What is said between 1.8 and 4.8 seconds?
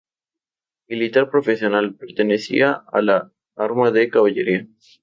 pertenecía al arma de caballería.